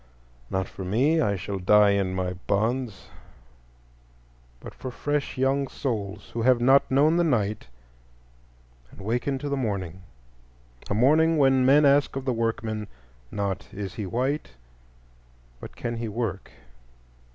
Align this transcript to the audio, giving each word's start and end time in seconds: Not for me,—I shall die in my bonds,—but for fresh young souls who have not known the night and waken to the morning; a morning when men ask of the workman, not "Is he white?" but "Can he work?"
Not 0.49 0.67
for 0.67 0.83
me,—I 0.83 1.35
shall 1.35 1.59
die 1.59 1.91
in 1.91 2.15
my 2.15 2.33
bonds,—but 2.33 4.73
for 4.73 4.89
fresh 4.89 5.37
young 5.37 5.67
souls 5.67 6.31
who 6.33 6.41
have 6.41 6.59
not 6.59 6.89
known 6.89 7.17
the 7.17 7.23
night 7.23 7.67
and 8.89 8.99
waken 8.99 9.37
to 9.37 9.47
the 9.47 9.55
morning; 9.55 10.01
a 10.89 10.95
morning 10.95 11.37
when 11.37 11.67
men 11.67 11.85
ask 11.85 12.15
of 12.15 12.25
the 12.25 12.33
workman, 12.33 12.87
not 13.29 13.71
"Is 13.71 13.93
he 13.93 14.07
white?" 14.07 14.53
but 15.59 15.75
"Can 15.75 15.97
he 15.97 16.07
work?" 16.07 16.49